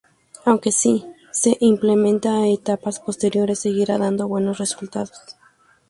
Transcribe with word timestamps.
Aunque 0.45 0.71
si 0.71 0.95
se 1.29 1.57
implementa 1.59 2.35
a 2.37 2.47
etapas 2.51 2.99
posteriores, 2.99 3.59
seguirá 3.59 3.99
dando 3.99 4.27
buenos 4.27 4.57
resultados. 4.57 5.21